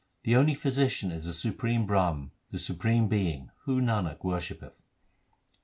The 0.23 0.35
only 0.35 0.55
physician 0.55 1.11
is 1.11 1.25
the 1.25 1.31
supreme 1.33 1.85
Brahm, 1.85 2.31
the 2.49 2.57
supreme 2.57 3.07
Being, 3.07 3.51
whom 3.65 3.85
Nanak 3.85 4.23
worshippeth. 4.23 4.81